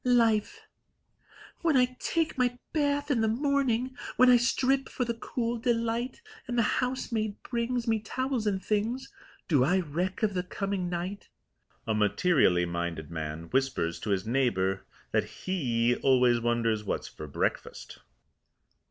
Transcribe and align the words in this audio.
LIFE 0.03 0.61
When 1.59 1.77
I 1.77 1.95
take 1.99 2.35
my 2.35 2.57
bath 2.73 3.11
in 3.11 3.21
the 3.21 3.27
morning, 3.27 3.95
When 4.17 4.31
I 4.31 4.37
strip 4.37 4.89
for 4.89 5.05
the 5.05 5.13
cool 5.13 5.59
delight, 5.59 6.23
And 6.47 6.57
the 6.57 6.63
housemaid 6.81 7.35
brings 7.43 7.87
Me 7.87 7.99
towels 7.99 8.47
and 8.47 8.65
things, 8.65 9.13
Do 9.47 9.63
I 9.63 9.77
reck 9.81 10.23
of 10.23 10.33
the 10.33 10.41
coming 10.41 10.89
night? 10.89 11.29
A 11.85 11.93
materially 11.93 12.65
minded 12.65 13.11
man 13.11 13.43
whispers 13.51 13.99
to 13.99 14.09
his 14.09 14.25
neighbour 14.25 14.87
that 15.11 15.25
he 15.45 15.95
always 15.97 16.39
wonders 16.39 16.83
what's 16.83 17.07
for 17.07 17.27
breakfast. 17.27 17.99